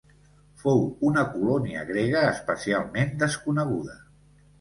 Fou 0.61 0.79
una 1.09 1.25
colònia 1.33 1.83
grega 1.89 2.23
especialment 2.29 3.13
desconeguda. 3.25 3.99